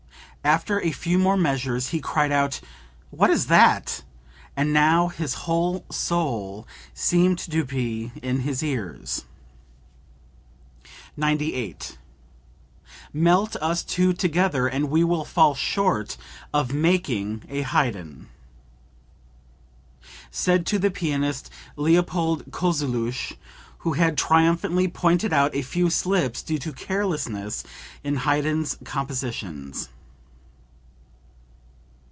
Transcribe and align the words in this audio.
After 0.43 0.81
a 0.81 0.91
few 0.91 1.19
more 1.19 1.37
measures 1.37 1.89
he 1.89 1.99
cried 1.99 2.31
out: 2.31 2.61
'What 3.11 3.29
is 3.29 3.45
that?' 3.45 4.01
and 4.57 4.73
now 4.73 5.09
his 5.09 5.35
whole 5.45 5.85
soul 5.91 6.67
seemed 6.95 7.37
to 7.37 7.63
be 7.63 8.11
in 8.23 8.39
his 8.39 8.63
ears.") 8.63 9.25
98. 11.15 11.95
"Melt 13.13 13.55
us 13.57 13.83
two 13.83 14.13
together, 14.13 14.65
and 14.65 14.89
we 14.89 15.03
will 15.03 15.25
fall 15.25 15.53
far 15.53 15.55
short 15.59 16.17
of 16.51 16.73
making 16.73 17.43
a 17.47 17.61
Haydn." 17.61 18.27
(Said 20.31 20.65
to 20.65 20.79
the 20.79 20.89
pianist 20.89 21.51
Leopold 21.75 22.45
Kozeluch 22.49 23.33
who 23.85 23.93
had 23.93 24.17
triumphantly 24.17 24.87
pointed 24.87 25.33
out 25.33 25.53
a 25.53 25.61
few 25.61 25.91
slips 25.91 26.41
due 26.41 26.57
to 26.57 26.73
carelessness 26.73 27.63
in 28.03 28.15
Haydn's 28.15 28.79
compositions.) 28.83 29.89